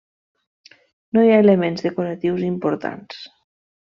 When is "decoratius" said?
1.87-2.47